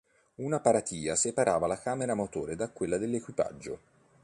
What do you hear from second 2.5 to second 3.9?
da quella dell'equipaggio.